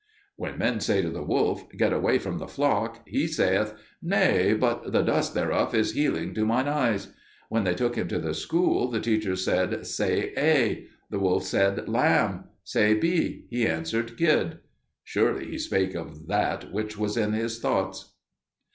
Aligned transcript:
"When 0.35 0.57
men 0.57 0.79
say 0.79 1.03
to 1.03 1.11
the 1.11 1.21
wolf, 1.21 1.69
'Get 1.69 1.93
away 1.93 2.17
from 2.17 2.39
the 2.39 2.47
flock,' 2.47 3.07
he 3.07 3.27
saith, 3.27 3.75
'Nay, 4.01 4.55
but 4.55 4.91
the 4.93 5.03
dust 5.03 5.35
thereof 5.35 5.75
is 5.75 5.91
healing 5.93 6.33
to 6.33 6.43
mine 6.43 6.67
eyes.' 6.67 7.13
When 7.49 7.65
they 7.65 7.75
took 7.75 7.97
him 7.99 8.07
to 8.07 8.17
the 8.17 8.33
school, 8.33 8.89
the 8.89 8.99
teacher 8.99 9.35
said, 9.35 9.85
'Say 9.85 10.33
A.' 10.35 10.87
The 11.11 11.19
wolf 11.19 11.43
said, 11.43 11.87
'Lamb.' 11.87 12.45
'Say 12.63 12.95
B.' 12.95 13.45
He 13.51 13.67
answered, 13.67 14.17
'Kid.' 14.17 14.57
Surely 15.03 15.45
he 15.51 15.59
spake 15.59 15.93
of 15.93 16.25
that 16.25 16.73
which 16.73 16.97
was 16.97 17.15
in 17.15 17.33
his 17.33 17.59
thoughts." 17.59 18.15